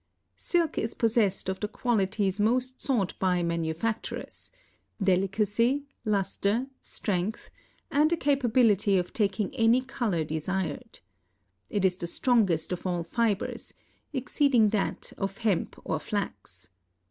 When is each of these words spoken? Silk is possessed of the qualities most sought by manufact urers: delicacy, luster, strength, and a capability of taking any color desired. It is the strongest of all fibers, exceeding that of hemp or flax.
Silk 0.35 0.79
is 0.79 0.95
possessed 0.95 1.47
of 1.47 1.59
the 1.59 1.67
qualities 1.67 2.39
most 2.39 2.81
sought 2.81 3.13
by 3.19 3.43
manufact 3.43 4.09
urers: 4.09 4.49
delicacy, 4.99 5.83
luster, 6.05 6.65
strength, 6.81 7.51
and 7.91 8.11
a 8.11 8.17
capability 8.17 8.97
of 8.97 9.13
taking 9.13 9.53
any 9.55 9.79
color 9.79 10.23
desired. 10.23 11.01
It 11.69 11.85
is 11.85 11.97
the 11.97 12.07
strongest 12.07 12.71
of 12.71 12.87
all 12.87 13.03
fibers, 13.03 13.75
exceeding 14.11 14.69
that 14.69 15.13
of 15.19 15.37
hemp 15.37 15.79
or 15.85 15.99
flax. 15.99 16.71